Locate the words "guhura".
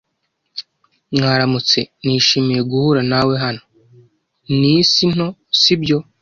2.71-3.01